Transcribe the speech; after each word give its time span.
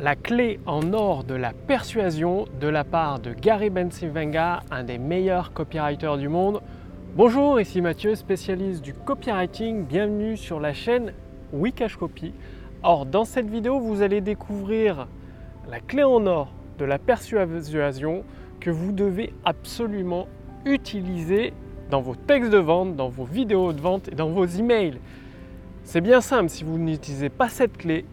la 0.00 0.16
clé 0.16 0.58
en 0.64 0.94
or 0.94 1.24
de 1.24 1.34
la 1.34 1.52
persuasion 1.52 2.46
de 2.58 2.68
la 2.68 2.84
part 2.84 3.20
de 3.20 3.34
Gary 3.34 3.68
Bensivenga, 3.68 4.60
un 4.70 4.82
des 4.82 4.96
meilleurs 4.96 5.52
copywriters 5.52 6.16
du 6.16 6.30
monde. 6.30 6.62
Bonjour, 7.16 7.60
ici 7.60 7.82
Mathieu, 7.82 8.14
spécialiste 8.14 8.82
du 8.82 8.94
copywriting. 8.94 9.84
Bienvenue 9.84 10.38
sur 10.38 10.58
la 10.58 10.72
chaîne 10.72 11.12
Wikash 11.52 11.96
Copy. 11.96 12.32
Or, 12.82 13.04
dans 13.04 13.26
cette 13.26 13.50
vidéo, 13.50 13.78
vous 13.78 14.00
allez 14.00 14.22
découvrir 14.22 15.06
la 15.68 15.80
clé 15.80 16.02
en 16.02 16.26
or 16.26 16.48
de 16.78 16.86
la 16.86 16.98
persuasion 16.98 18.24
que 18.58 18.70
vous 18.70 18.92
devez 18.92 19.34
absolument 19.44 20.28
utiliser 20.64 21.52
dans 21.90 22.00
vos 22.00 22.14
textes 22.14 22.50
de 22.50 22.56
vente, 22.56 22.96
dans 22.96 23.10
vos 23.10 23.24
vidéos 23.24 23.74
de 23.74 23.80
vente 23.82 24.08
et 24.08 24.14
dans 24.14 24.30
vos 24.30 24.46
emails. 24.46 24.98
C'est 25.84 26.00
bien 26.00 26.22
simple, 26.22 26.48
si 26.48 26.64
vous 26.64 26.78
n'utilisez 26.78 27.28
pas 27.28 27.50
cette 27.50 27.76
clé, 27.76 28.06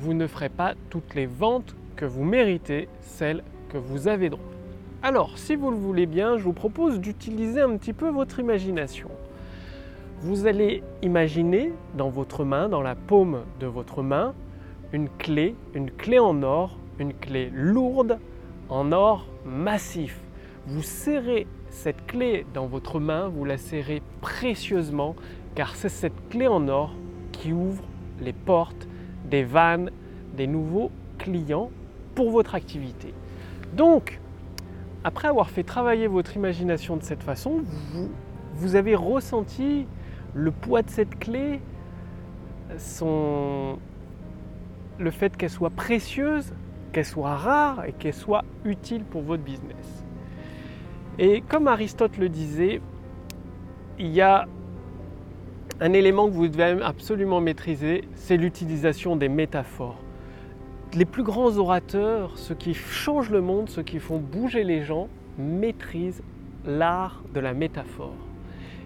vous 0.00 0.14
ne 0.14 0.26
ferez 0.26 0.48
pas 0.48 0.74
toutes 0.88 1.14
les 1.14 1.26
ventes 1.26 1.74
que 1.94 2.06
vous 2.06 2.24
méritez, 2.24 2.88
celles 3.02 3.42
que 3.68 3.76
vous 3.76 4.08
avez 4.08 4.30
droit. 4.30 4.40
Alors, 5.02 5.36
si 5.36 5.56
vous 5.56 5.70
le 5.70 5.76
voulez 5.76 6.06
bien, 6.06 6.38
je 6.38 6.42
vous 6.42 6.54
propose 6.54 7.00
d'utiliser 7.00 7.60
un 7.60 7.76
petit 7.76 7.92
peu 7.92 8.08
votre 8.08 8.38
imagination. 8.38 9.10
Vous 10.22 10.46
allez 10.46 10.82
imaginer 11.02 11.72
dans 11.94 12.08
votre 12.08 12.44
main, 12.44 12.68
dans 12.68 12.80
la 12.80 12.94
paume 12.94 13.42
de 13.60 13.66
votre 13.66 14.02
main, 14.02 14.34
une 14.92 15.08
clé, 15.08 15.54
une 15.74 15.90
clé 15.90 16.18
en 16.18 16.42
or, 16.42 16.78
une 16.98 17.12
clé 17.12 17.50
lourde 17.52 18.18
en 18.70 18.92
or 18.92 19.26
massif. 19.44 20.18
Vous 20.66 20.82
serrez 20.82 21.46
cette 21.68 22.06
clé 22.06 22.46
dans 22.54 22.66
votre 22.66 23.00
main, 23.00 23.28
vous 23.28 23.44
la 23.44 23.58
serrez 23.58 24.02
précieusement 24.20 25.14
car 25.54 25.74
c'est 25.74 25.88
cette 25.88 26.28
clé 26.30 26.46
en 26.46 26.68
or 26.68 26.94
qui 27.32 27.52
ouvre 27.52 27.84
les 28.20 28.32
portes 28.32 28.88
des 29.30 29.44
vannes, 29.44 29.90
des 30.36 30.46
nouveaux 30.46 30.90
clients 31.18 31.70
pour 32.14 32.30
votre 32.30 32.54
activité. 32.54 33.14
Donc, 33.74 34.20
après 35.04 35.28
avoir 35.28 35.50
fait 35.50 35.62
travailler 35.62 36.06
votre 36.06 36.36
imagination 36.36 36.96
de 36.96 37.02
cette 37.02 37.22
façon, 37.22 37.62
vous, 38.54 38.76
avez 38.76 38.94
ressenti 38.94 39.86
le 40.34 40.50
poids 40.50 40.82
de 40.82 40.90
cette 40.90 41.18
clé, 41.18 41.60
son, 42.78 43.78
le 44.98 45.10
fait 45.10 45.36
qu'elle 45.36 45.50
soit 45.50 45.70
précieuse, 45.70 46.52
qu'elle 46.92 47.04
soit 47.04 47.36
rare 47.36 47.84
et 47.86 47.92
qu'elle 47.92 48.14
soit 48.14 48.44
utile 48.64 49.04
pour 49.04 49.22
votre 49.22 49.42
business. 49.42 50.04
Et 51.18 51.42
comme 51.42 51.68
Aristote 51.68 52.18
le 52.18 52.28
disait, 52.28 52.80
il 53.98 54.08
y 54.08 54.20
a 54.20 54.46
un 55.80 55.92
élément 55.92 56.26
que 56.28 56.32
vous 56.32 56.48
devez 56.48 56.82
absolument 56.82 57.40
maîtriser, 57.40 58.04
c'est 58.14 58.36
l'utilisation 58.36 59.16
des 59.16 59.28
métaphores. 59.28 59.98
Les 60.92 61.04
plus 61.04 61.22
grands 61.22 61.56
orateurs, 61.56 62.36
ceux 62.36 62.56
qui 62.56 62.74
changent 62.74 63.30
le 63.30 63.40
monde, 63.40 63.68
ceux 63.68 63.84
qui 63.84 64.00
font 64.00 64.18
bouger 64.18 64.64
les 64.64 64.82
gens, 64.82 65.06
maîtrisent 65.38 66.22
l'art 66.66 67.22
de 67.32 67.38
la 67.38 67.54
métaphore. 67.54 68.16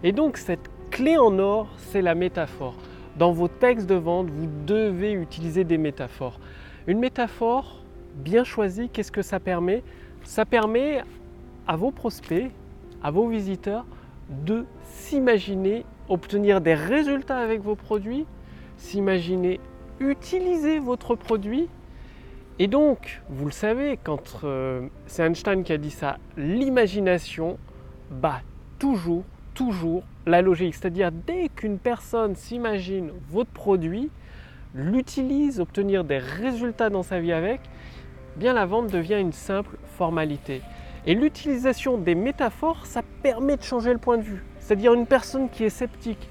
Et 0.03 0.13
donc 0.13 0.37
cette 0.37 0.71
clé 0.91 1.17
en 1.17 1.39
or, 1.39 1.69
c'est 1.79 2.03
la 2.03 2.15
métaphore. 2.15 2.75
Dans 3.19 3.33
vos 3.33 3.49
textes 3.49 3.89
de 3.89 3.95
vente, 3.95 4.29
vous 4.29 4.49
devez 4.67 5.13
utiliser 5.13 5.65
des 5.65 5.79
métaphores. 5.79 6.39
Une 6.87 6.99
métaphore 6.99 7.83
bien 8.17 8.45
choisie, 8.45 8.91
qu'est-ce 8.91 9.11
que 9.11 9.23
ça 9.23 9.41
permet? 9.41 9.83
Ça 10.25 10.45
permet 10.45 11.03
à 11.67 11.77
vos 11.77 11.91
prospects, 11.91 12.51
à 13.03 13.11
vos 13.11 13.29
visiteurs, 13.29 13.87
de 14.29 14.67
s'imaginer 14.85 15.87
obtenir 16.11 16.61
des 16.61 16.75
résultats 16.75 17.39
avec 17.39 17.63
vos 17.63 17.77
produits, 17.77 18.27
s'imaginer 18.77 19.59
utiliser 20.01 20.81
votre 20.81 21.15
produit. 21.15 21.69
Et 22.61 22.69
donc, 22.69 23.21
vous 23.29 23.47
le 23.47 23.51
savez, 23.51 23.99
quand 24.03 24.41
euh, 24.45 24.87
c'est 25.07 25.25
Einstein 25.25 25.65
qui 25.65 25.73
a 25.73 25.77
dit 25.77 25.91
ça, 25.91 26.19
l'imagination 26.37 27.59
bat 28.13 28.43
toujours, 28.79 29.25
toujours 29.55 30.05
la 30.25 30.41
logique. 30.41 30.75
C'est-à-dire, 30.75 31.11
dès 31.11 31.49
qu'une 31.49 31.79
personne 31.79 32.37
s'imagine 32.37 33.11
votre 33.29 33.51
produit, 33.51 34.09
l'utilise, 34.73 35.59
obtenir 35.59 36.05
des 36.05 36.19
résultats 36.19 36.91
dans 36.91 37.03
sa 37.03 37.19
vie 37.19 37.33
avec, 37.33 37.61
bien 38.37 38.53
la 38.53 38.67
vente 38.67 38.89
devient 38.89 39.19
une 39.21 39.33
simple 39.33 39.77
formalité. 39.97 40.63
Et 41.07 41.15
l'utilisation 41.15 41.99
des 41.99 42.15
métaphores, 42.15 42.87
ça 42.87 43.03
permet 43.25 43.57
de 43.57 43.63
changer 43.63 43.93
le 43.93 43.99
point 43.99 44.17
de 44.17 44.23
vue. 44.23 44.45
C'est-à-dire 44.61 44.95
une 44.95 45.07
personne 45.07 45.51
qui 45.51 45.65
est 45.65 45.71
sceptique, 45.71 46.29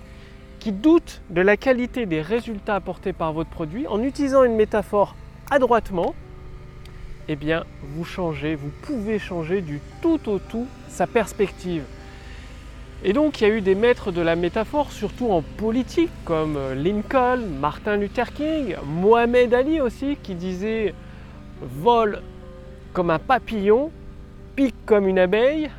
qui 0.59 0.71
doute 0.71 1.21
de 1.29 1.41
la 1.41 1.57
qualité 1.57 2.05
des 2.05 2.21
résultats 2.21 2.75
apportés 2.75 3.11
par 3.11 3.33
votre 3.33 3.49
produit, 3.49 3.87
en 3.87 4.01
utilisant 4.01 4.45
une 4.45 4.55
métaphore 4.55 5.15
adroitement, 5.51 6.15
eh 7.29 7.35
bien, 7.35 7.63
vous 7.81 8.03
changez, 8.03 8.55
vous 8.55 8.71
pouvez 8.81 9.19
changer 9.19 9.61
du 9.61 9.79
tout 10.01 10.19
au 10.29 10.39
tout 10.39 10.67
sa 10.89 11.07
perspective. 11.07 11.83
Et 13.05 13.11
donc, 13.11 13.41
il 13.41 13.47
y 13.47 13.51
a 13.51 13.53
eu 13.53 13.61
des 13.61 13.75
maîtres 13.75 14.11
de 14.11 14.21
la 14.21 14.35
métaphore, 14.35 14.91
surtout 14.91 15.31
en 15.31 15.41
politique, 15.41 16.11
comme 16.23 16.57
Lincoln, 16.73 17.41
Martin 17.59 17.97
Luther 17.97 18.31
King, 18.33 18.75
Mohamed 18.85 19.53
Ali 19.53 19.81
aussi, 19.81 20.17
qui 20.23 20.35
disait 20.35 20.93
vol 21.61 22.21
comme 22.93 23.09
un 23.09 23.19
papillon, 23.19 23.91
pique 24.55 24.75
comme 24.85 25.07
une 25.07 25.19
abeille, 25.19 25.69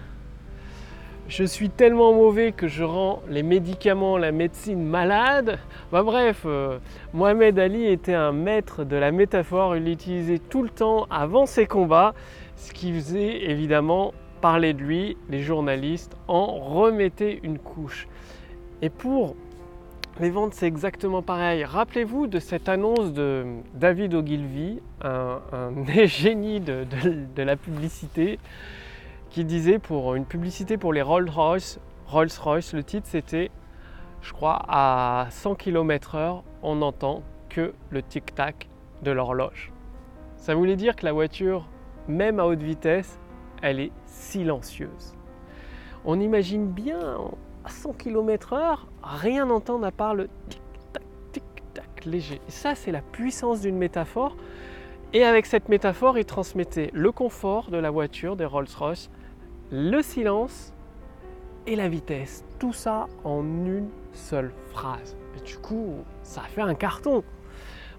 je 1.28 1.44
suis 1.44 1.70
tellement 1.70 2.12
mauvais 2.12 2.52
que 2.52 2.68
je 2.68 2.84
rends 2.84 3.22
les 3.28 3.42
médicaments, 3.42 4.18
la 4.18 4.30
médecine 4.30 4.84
malade. 4.84 5.58
Bref, 5.90 6.42
euh, 6.44 6.78
Mohamed 7.14 7.58
Ali 7.58 7.86
était 7.86 8.14
un 8.14 8.32
maître 8.32 8.84
de 8.84 8.96
la 8.96 9.10
métaphore, 9.10 9.76
il 9.76 9.84
l'utilisait 9.84 10.38
tout 10.38 10.62
le 10.62 10.68
temps 10.68 11.06
avant 11.10 11.46
ses 11.46 11.66
combats, 11.66 12.14
ce 12.56 12.72
qui 12.72 12.92
faisait 12.92 13.50
évidemment 13.50 14.12
parler 14.42 14.74
de 14.74 14.82
lui, 14.82 15.16
les 15.30 15.42
journalistes 15.42 16.14
en 16.28 16.46
remettaient 16.58 17.40
une 17.42 17.58
couche. 17.58 18.06
Et 18.82 18.90
pour 18.90 19.34
les 20.20 20.30
ventes, 20.30 20.52
c'est 20.52 20.66
exactement 20.66 21.22
pareil. 21.22 21.64
Rappelez-vous 21.64 22.26
de 22.26 22.38
cette 22.38 22.68
annonce 22.68 23.14
de 23.14 23.46
David 23.74 24.12
Ogilvy, 24.12 24.80
un, 25.02 25.40
génie 26.04 26.60
de 26.60 27.42
la 27.42 27.56
publicité 27.56 28.38
qui 29.34 29.44
disait 29.44 29.80
pour 29.80 30.14
une 30.14 30.26
publicité 30.26 30.76
pour 30.76 30.92
les 30.92 31.02
Rolls-Royce, 31.02 31.80
Rolls-Royce, 32.06 32.72
le 32.72 32.84
titre 32.84 33.08
c'était, 33.10 33.50
je 34.22 34.32
crois, 34.32 34.62
à 34.68 35.26
100 35.30 35.56
km/h, 35.56 36.42
on 36.62 36.76
n'entend 36.76 37.24
que 37.48 37.74
le 37.90 38.00
tic-tac 38.00 38.68
de 39.02 39.10
l'horloge. 39.10 39.72
Ça 40.36 40.54
voulait 40.54 40.76
dire 40.76 40.94
que 40.94 41.04
la 41.04 41.12
voiture, 41.12 41.66
même 42.06 42.38
à 42.38 42.46
haute 42.46 42.62
vitesse, 42.62 43.18
elle 43.60 43.80
est 43.80 43.90
silencieuse. 44.06 45.16
On 46.04 46.20
imagine 46.20 46.68
bien 46.68 47.18
à 47.64 47.70
100 47.70 47.94
km/h, 47.94 48.82
rien 49.02 49.50
entendre 49.50 49.84
à 49.84 49.90
part 49.90 50.14
le 50.14 50.28
tic-tac, 50.48 51.02
tic-tac 51.32 52.04
léger. 52.04 52.40
Et 52.46 52.52
ça, 52.52 52.76
c'est 52.76 52.92
la 52.92 53.02
puissance 53.02 53.62
d'une 53.62 53.78
métaphore. 53.78 54.36
Et 55.16 55.22
avec 55.22 55.46
cette 55.46 55.68
métaphore, 55.68 56.18
il 56.18 56.24
transmettait 56.24 56.90
le 56.92 57.12
confort 57.12 57.70
de 57.70 57.76
la 57.76 57.92
voiture 57.92 58.34
des 58.34 58.44
Rolls-Royce 58.44 59.10
le 59.70 60.02
silence 60.02 60.72
et 61.68 61.76
la 61.76 61.88
vitesse. 61.88 62.44
Tout 62.58 62.72
ça 62.72 63.06
en 63.22 63.42
une 63.42 63.88
seule 64.12 64.52
phrase. 64.70 65.16
Et 65.36 65.40
du 65.46 65.56
coup, 65.58 65.94
ça 66.24 66.42
a 66.42 66.48
fait 66.48 66.62
un 66.62 66.74
carton. 66.74 67.22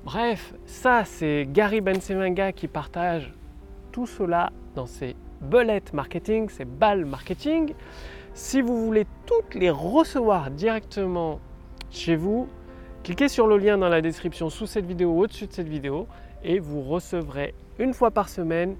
Bref, 0.04 0.54
ça 0.66 1.06
c'est 1.06 1.48
Gary 1.50 1.80
Bensemanga 1.80 2.52
qui 2.52 2.68
partage 2.68 3.34
tout 3.94 4.06
cela 4.06 4.52
dans 4.76 4.86
ses 4.86 5.16
bullets 5.40 5.94
marketing, 5.94 6.50
ses 6.50 6.66
balles 6.66 7.06
marketing. 7.06 7.74
Si 8.34 8.62
vous 8.62 8.86
voulez 8.86 9.08
toutes 9.26 9.56
les 9.56 9.70
recevoir 9.70 10.52
directement 10.52 11.40
chez 11.90 12.18
vous, 12.18 12.50
cliquez 13.06 13.28
sur 13.28 13.46
le 13.46 13.60
lien 13.60 13.78
dans 13.78 13.88
la 13.88 14.02
description 14.02 14.50
sous 14.50 14.66
cette 14.66 14.88
vidéo 14.88 15.12
ou 15.12 15.22
au-dessus 15.22 15.46
de 15.46 15.54
cette 15.54 15.68
vidéo 15.68 16.08
et 16.44 16.58
vous 16.58 16.82
recevrez 16.82 17.54
une 17.78 17.94
fois 17.94 18.10
par 18.10 18.30
semaine 18.30 18.78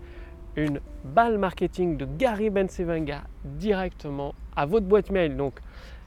une 0.56 0.80
balle 1.04 1.38
marketing 1.38 1.96
de 1.96 2.08
Gary 2.18 2.50
Bensevenga 2.50 3.22
directement 3.44 4.34
à 4.56 4.66
votre 4.66 4.88
boîte 4.88 5.12
mail. 5.12 5.38
Donc, 5.38 5.60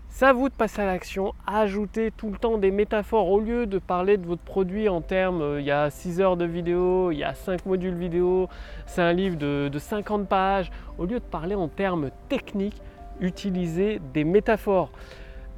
ça 0.08 0.32
vous 0.32 0.48
de 0.48 0.54
passer 0.54 0.82
à 0.82 0.86
l'action, 0.86 1.32
ajouter 1.46 2.10
tout 2.10 2.30
le 2.30 2.38
temps 2.38 2.58
des 2.58 2.72
métaphores 2.72 3.30
au 3.30 3.38
lieu 3.38 3.66
de 3.66 3.78
parler 3.78 4.16
de 4.16 4.26
votre 4.26 4.42
produit 4.42 4.88
en 4.88 5.00
termes 5.00 5.40
euh, 5.40 5.60
il 5.60 5.66
y 5.66 5.70
a 5.70 5.88
6 5.88 6.20
heures 6.20 6.36
de 6.36 6.44
vidéo, 6.44 7.12
il 7.12 7.18
y 7.18 7.24
a 7.24 7.34
5 7.34 7.66
modules 7.66 7.94
vidéo, 7.94 8.48
c'est 8.86 9.02
un 9.02 9.12
livre 9.12 9.36
de, 9.36 9.70
50 9.78 10.26
pages. 10.26 10.72
Au 10.98 11.04
lieu 11.04 11.20
de 11.20 11.24
parler 11.24 11.54
en 11.54 11.68
termes 11.68 12.10
techniques, 12.28 12.82
utilisez 13.20 14.00
des 14.12 14.24
métaphores. 14.24 14.90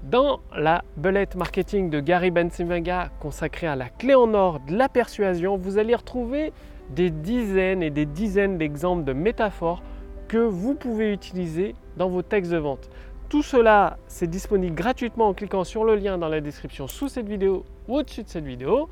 Dans 0.02 0.41
la 0.56 0.82
belette 0.97 1.37
marketing 1.37 1.91
de 1.91 2.00
Gary 2.00 2.31
Bensevenga 2.31 3.11
consacrée 3.20 3.67
à 3.67 3.76
la 3.76 3.91
clé 3.91 4.14
en 4.14 4.32
or 4.32 4.58
de 4.61 4.75
la 4.75 4.88
persuasion, 4.88 5.58
vous 5.58 5.76
allez 5.76 5.94
retrouver 5.94 6.52
des 6.88 7.11
dizaines 7.11 7.82
et 7.82 7.91
des 7.91 8.06
dizaines 8.06 8.56
d'exemples 8.56 9.05
de 9.05 9.12
métaphores 9.12 9.82
que 10.26 10.38
vous 10.38 10.75
pouvez 10.75 11.12
utiliser 11.12 11.75
dans 11.99 12.08
vos 12.08 12.23
textes 12.23 12.50
de 12.50 12.56
vente. 12.56 12.88
Tout 13.29 13.43
cela, 13.43 13.99
c'est 14.06 14.29
disponible 14.29 14.75
gratuitement 14.75 15.29
en 15.29 15.35
cliquant 15.35 15.64
sur 15.64 15.85
le 15.85 15.94
lien 15.97 16.17
dans 16.17 16.29
la 16.29 16.41
description 16.41 16.88
sous 16.88 17.08
cette 17.08 17.29
vidéo 17.29 17.67
ou 17.87 17.99
au-dessus 17.99 18.23
de 18.23 18.29
cette 18.29 18.46
vidéo. 18.46 18.88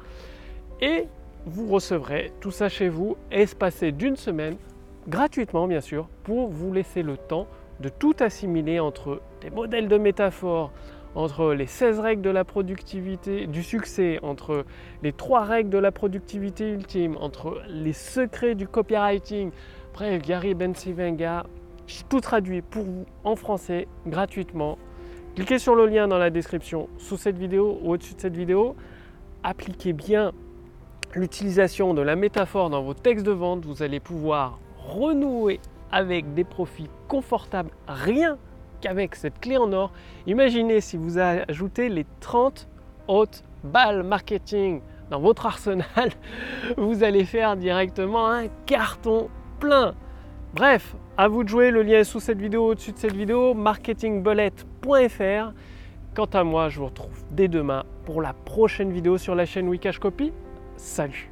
Et 0.83 1.07
vous 1.47 1.69
recevrez 1.69 2.33
tout 2.39 2.51
ça 2.51 2.69
chez 2.69 2.91
vous, 2.91 3.17
espacé 3.31 3.93
d'une 3.93 4.17
semaine, 4.17 4.57
gratuitement 5.09 5.67
bien 5.67 5.81
sûr, 5.81 6.07
pour 6.23 6.49
vous 6.49 6.71
laisser 6.71 7.03
le 7.03 7.17
temps 7.17 7.47
de 7.81 7.89
tout 7.89 8.15
assimiler 8.21 8.79
entre 8.79 9.21
des 9.41 9.51
modèles 9.51 9.89
de 9.89 9.97
métaphores, 9.99 10.73
entre 11.19 11.53
les 11.53 11.67
16 11.67 11.99
règles 11.99 12.23
de 12.23 12.31
la 12.31 12.45
productivité, 12.45 13.49
du 13.49 13.65
succès, 13.65 14.21
entre 14.23 14.65
les 15.03 15.13
3 15.13 15.43
règles 15.43 15.69
de 15.69 15.79
la 15.79 15.91
productivité 15.91 16.71
ultime, 16.71 17.17
entre 17.21 17.61
les 17.69 17.93
secrets 17.93 18.55
du 18.55 18.69
copywriting. 18.69 19.51
Bref, 19.95 20.23
Gary 20.23 20.55
Bensivenga, 20.55 21.45
tout 22.09 22.21
traduit 22.21 22.63
pour 22.63 22.85
vous 22.85 23.05
en 23.25 23.35
français 23.35 23.89
gratuitement. 24.07 24.79
Cliquez 25.35 25.59
sur 25.59 25.75
le 25.75 25.87
lien 25.87 26.07
dans 26.07 26.19
la 26.19 26.31
description 26.31 26.89
sous 26.99 27.17
cette 27.17 27.37
vidéo 27.37 27.81
ou 27.83 27.95
au-dessus 27.95 28.15
de 28.15 28.21
cette 28.21 28.37
vidéo. 28.37 28.77
Appliquez 29.43 29.93
bien 29.93 30.31
l'utilisation 31.17 31.95
de 31.95 32.03
la 32.03 32.15
métaphore 32.15 32.71
dans 32.71 32.83
vos 32.83 32.95
textes 32.95 33.27
de 33.27 33.33
vente. 33.33 33.65
Vous 33.65 33.83
allez 33.83 33.99
pouvoir 33.99 34.61
renouer 34.87 35.59
avec 35.91 36.35
des 36.35 36.45
profits 36.45 36.91
confortables 37.09 37.71
rien 37.89 38.39
qu'avec 38.81 39.15
cette 39.15 39.41
clé 39.41 39.57
en 39.57 39.73
or. 39.73 39.93
Imaginez 40.27 40.81
si 40.81 40.97
vous 40.97 41.19
ajoutez 41.19 41.89
les 41.89 42.07
30 42.21 42.69
hautes 43.09 43.45
balles 43.65 44.03
marketing 44.03 44.81
dans 45.11 45.21
votre 45.21 45.47
arsenal, 45.47 46.11
vous 46.77 47.03
allez 47.03 47.25
faire 47.25 47.57
directement 47.57 48.29
un 48.29 48.49
carton 48.67 49.29
plein. 49.59 49.95
Bref, 50.55 50.95
à 51.17 51.29
vous 51.29 51.45
de 51.45 51.49
jouer, 51.49 51.71
le 51.71 51.83
lien 51.83 51.99
est 51.99 52.05
sous 52.05 52.21
cette 52.21 52.41
vidéo, 52.41 52.69
au-dessus 52.69 52.93
de 52.93 52.99
cette 52.99 53.15
vidéo, 53.15 53.55
marketingbullet.fr. 53.55 55.53
Quant 56.15 56.25
à 56.33 56.45
moi, 56.45 56.69
je 56.69 56.79
vous 56.79 56.87
retrouve 56.87 57.25
dès 57.31 57.49
demain 57.49 57.85
pour 58.05 58.23
la 58.23 58.33
prochaine 58.33 58.93
vidéo 58.93 59.19
sur 59.19 59.35
la 59.35 59.45
chaîne 59.47 59.69
Wikash 59.69 59.99
Copy. 59.99 60.33
Salut 60.77 61.31